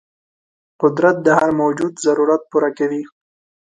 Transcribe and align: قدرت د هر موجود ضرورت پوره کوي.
قدرت 0.81 1.15
د 1.25 1.27
هر 1.39 1.49
موجود 1.61 1.93
ضرورت 2.05 2.41
پوره 2.51 2.69
کوي. 2.77 3.03